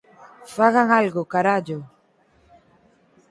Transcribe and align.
Fagan 0.55 0.89
algo, 0.99 1.21
carallo! 1.33 1.79